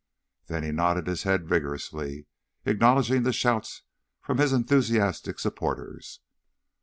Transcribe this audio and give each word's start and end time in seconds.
Then 0.47 0.63
he 0.63 0.71
nodded 0.71 1.05
his 1.05 1.21
head 1.29 1.47
vigorously, 1.47 2.25
acknowledging 2.65 3.21
the 3.21 3.31
shouts 3.31 3.83
from 4.19 4.39
his 4.39 4.51
enthusiastic 4.51 5.37
supporters. 5.37 6.21